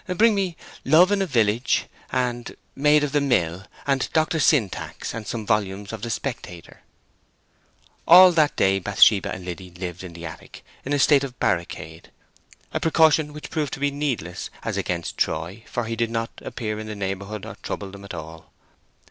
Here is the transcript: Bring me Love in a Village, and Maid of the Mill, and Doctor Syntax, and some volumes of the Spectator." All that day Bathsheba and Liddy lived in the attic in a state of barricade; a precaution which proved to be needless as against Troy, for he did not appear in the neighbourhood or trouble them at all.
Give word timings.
Bring 0.07 0.33
me 0.33 0.57
Love 0.83 1.11
in 1.11 1.21
a 1.21 1.27
Village, 1.27 1.85
and 2.11 2.55
Maid 2.75 3.03
of 3.03 3.11
the 3.11 3.21
Mill, 3.21 3.65
and 3.85 4.09
Doctor 4.13 4.39
Syntax, 4.39 5.13
and 5.13 5.27
some 5.27 5.45
volumes 5.45 5.93
of 5.93 6.01
the 6.01 6.09
Spectator." 6.09 6.81
All 8.07 8.31
that 8.31 8.55
day 8.55 8.79
Bathsheba 8.79 9.31
and 9.31 9.45
Liddy 9.45 9.69
lived 9.69 10.03
in 10.03 10.13
the 10.13 10.25
attic 10.25 10.65
in 10.83 10.91
a 10.93 10.97
state 10.97 11.23
of 11.23 11.39
barricade; 11.39 12.09
a 12.73 12.79
precaution 12.79 13.31
which 13.31 13.51
proved 13.51 13.73
to 13.73 13.79
be 13.79 13.91
needless 13.91 14.49
as 14.63 14.75
against 14.75 15.19
Troy, 15.19 15.63
for 15.67 15.83
he 15.85 15.95
did 15.95 16.09
not 16.09 16.31
appear 16.41 16.79
in 16.79 16.87
the 16.87 16.95
neighbourhood 16.95 17.45
or 17.45 17.53
trouble 17.61 17.91
them 17.91 18.03
at 18.03 18.15
all. 18.15 18.51